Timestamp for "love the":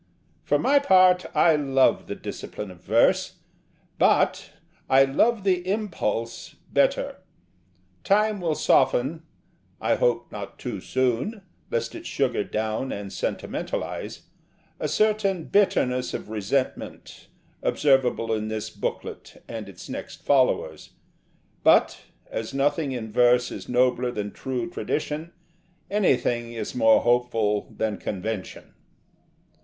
1.55-2.15, 5.03-5.59